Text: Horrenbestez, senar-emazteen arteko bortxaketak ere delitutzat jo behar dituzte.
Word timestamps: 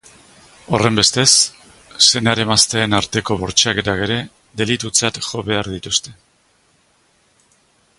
Horrenbestez, 0.75 1.33
senar-emazteen 2.05 2.97
arteko 3.01 3.39
bortxaketak 3.43 4.03
ere 4.07 4.19
delitutzat 4.63 5.21
jo 5.29 5.45
behar 5.51 5.71
dituzte. 5.79 6.19